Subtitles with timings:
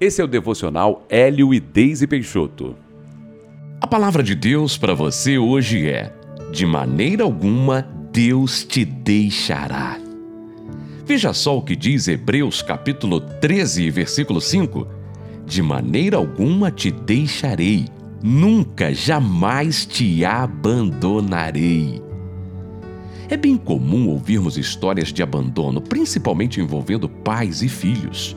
[0.00, 2.74] Esse é o devocional Hélio e Deise Peixoto.
[3.80, 6.12] A palavra de Deus para você hoje é:
[6.52, 9.96] de maneira alguma Deus te deixará.
[11.06, 14.84] Veja só o que diz Hebreus capítulo 13, versículo 5:
[15.46, 17.86] De maneira alguma te deixarei,
[18.20, 22.02] nunca, jamais te abandonarei.
[23.28, 28.36] É bem comum ouvirmos histórias de abandono, principalmente envolvendo pais e filhos.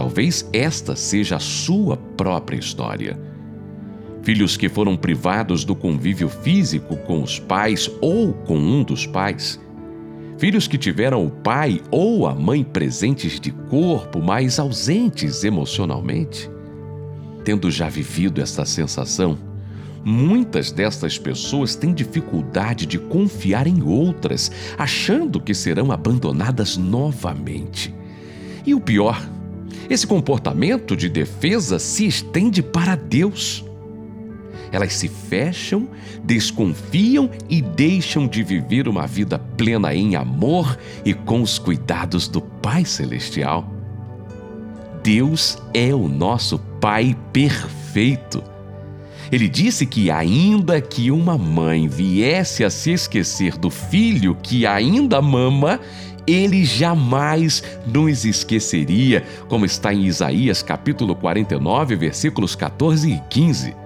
[0.00, 3.20] Talvez esta seja a sua própria história.
[4.22, 9.60] Filhos que foram privados do convívio físico com os pais ou com um dos pais.
[10.38, 16.50] Filhos que tiveram o pai ou a mãe presentes de corpo, mas ausentes emocionalmente.
[17.44, 19.36] Tendo já vivido essa sensação,
[20.02, 27.94] muitas destas pessoas têm dificuldade de confiar em outras, achando que serão abandonadas novamente.
[28.64, 29.20] E o pior,
[29.90, 33.64] esse comportamento de defesa se estende para Deus.
[34.70, 35.88] Elas se fecham,
[36.22, 42.40] desconfiam e deixam de viver uma vida plena em amor e com os cuidados do
[42.40, 43.68] Pai Celestial.
[45.02, 48.44] Deus é o nosso Pai perfeito.
[49.32, 55.22] Ele disse que, ainda que uma mãe viesse a se esquecer do filho que ainda
[55.22, 55.80] mama,
[56.26, 63.76] ele jamais nos esqueceria, como está em Isaías capítulo 49, versículos 14 e 15.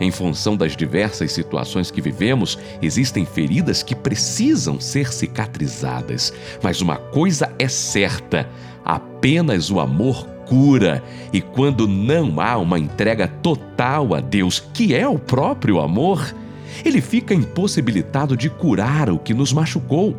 [0.00, 6.32] Em função das diversas situações que vivemos, existem feridas que precisam ser cicatrizadas.
[6.60, 8.48] Mas uma coisa é certa:
[8.84, 11.02] apenas o amor cura.
[11.32, 16.34] E quando não há uma entrega total a Deus, que é o próprio amor,
[16.84, 20.16] ele fica impossibilitado de curar o que nos machucou.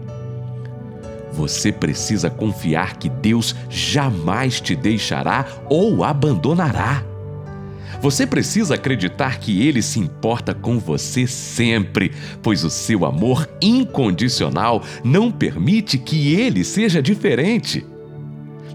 [1.34, 7.03] Você precisa confiar que Deus jamais te deixará ou abandonará.
[8.02, 12.11] Você precisa acreditar que Ele se importa com você sempre,
[12.42, 17.83] pois o seu amor incondicional não permite que Ele seja diferente.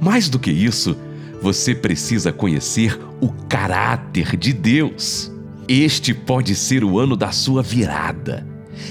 [0.01, 0.97] Mais do que isso,
[1.41, 5.31] você precisa conhecer o caráter de Deus.
[5.69, 8.48] Este pode ser o ano da sua virada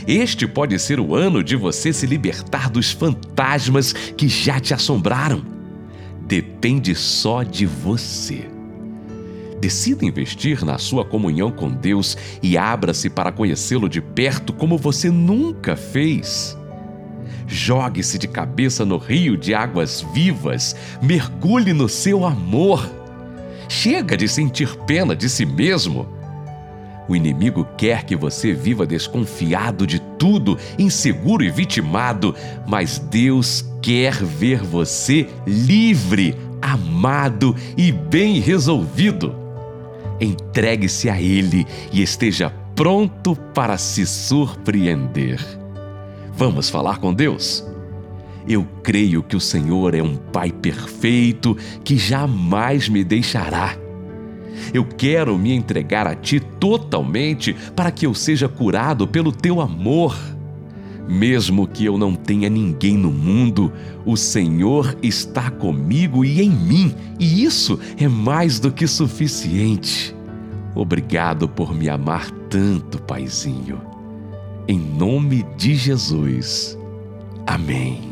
[0.07, 5.43] este pode ser o ano de você se libertar dos fantasmas que já te assombraram.
[6.21, 8.49] Depende só de você.
[9.59, 15.09] Decida investir na sua comunhão com Deus e abra-se para conhecê-lo de perto como você
[15.09, 16.55] nunca fez.
[17.47, 22.87] Jogue-se de cabeça no rio de águas vivas, mergulhe no seu amor.
[23.69, 26.16] Chega de sentir pena de si mesmo
[27.07, 32.35] o inimigo quer que você viva desconfiado de tudo, inseguro e vitimado,
[32.67, 39.35] mas Deus quer ver você livre, amado e bem resolvido.
[40.19, 45.39] Entregue-se a Ele e esteja pronto para se surpreender.
[46.33, 47.65] Vamos falar com Deus?
[48.47, 53.75] Eu creio que o Senhor é um Pai perfeito que jamais me deixará
[54.73, 60.15] eu quero me entregar a Ti totalmente para que eu seja curado pelo Teu amor.
[61.07, 63.71] Mesmo que eu não tenha ninguém no mundo,
[64.05, 70.13] o Senhor está comigo e em mim, e isso é mais do que suficiente.
[70.75, 73.81] Obrigado por me amar tanto, Paizinho.
[74.67, 76.77] Em nome de Jesus.
[77.47, 78.09] Amém.